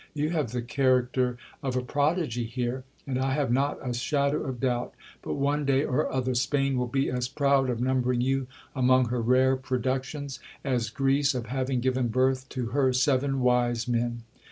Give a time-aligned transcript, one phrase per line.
[0.15, 4.59] You have the character of a prodigy here; and I have not a shadow of
[4.59, 9.09] doubt, but one day or other Spain will be as proud of numbering you among
[9.09, 14.23] her rare productions, as Greece of having given birth to her seven wise men.